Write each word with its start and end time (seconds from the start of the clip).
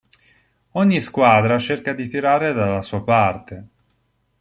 Ogni 0.71 0.99
squadra 0.99 1.59
cerca 1.59 1.93
di 1.93 2.09
tirare 2.09 2.53
dalla 2.53 2.81
sua 2.81 3.03
parte. 3.03 3.67